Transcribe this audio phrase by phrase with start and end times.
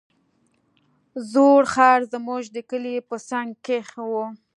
[1.31, 4.13] زوړ ښار زموږ د کلي په څنگ کښې و.